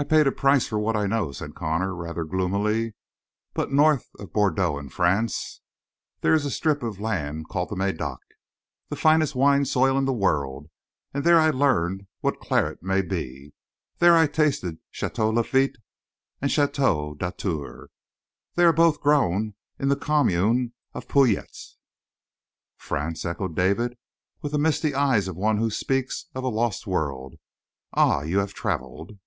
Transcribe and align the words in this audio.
"I 0.00 0.04
paid 0.04 0.28
a 0.28 0.30
price 0.30 0.68
for 0.68 0.78
what 0.78 0.94
I 0.94 1.06
know," 1.08 1.32
said 1.32 1.56
Connor 1.56 1.92
rather 1.92 2.22
gloomily. 2.22 2.94
"But 3.52 3.72
north 3.72 4.06
of 4.20 4.32
Bordeaux 4.32 4.78
in 4.78 4.90
France 4.90 5.60
there 6.20 6.34
is 6.34 6.44
a 6.46 6.52
strip 6.52 6.84
of 6.84 7.00
land 7.00 7.48
called 7.48 7.68
the 7.70 7.74
Médoc 7.74 8.18
the 8.90 8.94
finest 8.94 9.34
wine 9.34 9.64
soil 9.64 9.98
in 9.98 10.04
the 10.04 10.12
world, 10.12 10.70
and 11.12 11.24
there 11.24 11.40
I 11.40 11.50
learned 11.50 12.06
what 12.20 12.38
claret 12.38 12.80
may 12.80 13.02
be 13.02 13.52
there 13.98 14.16
I 14.16 14.28
tasted 14.28 14.78
Château 14.94 15.34
Lafite 15.34 15.78
and 16.40 16.48
Château 16.48 17.16
Datour. 17.18 17.88
They 18.54 18.62
are 18.62 18.72
both 18.72 19.00
grown 19.00 19.54
in 19.80 19.88
the 19.88 19.96
commune 19.96 20.74
of 20.94 21.08
Pauillac." 21.08 21.50
"France?" 22.76 23.24
echoed 23.24 23.56
David, 23.56 23.98
with 24.42 24.52
the 24.52 24.58
misty 24.58 24.94
eyes 24.94 25.26
of 25.26 25.34
one 25.34 25.56
who 25.56 25.70
speaks 25.70 26.26
of 26.36 26.44
a 26.44 26.48
lost 26.48 26.86
world. 26.86 27.34
"Ah, 27.92 28.22
you 28.22 28.38
have 28.38 28.54
traveled?" 28.54 29.18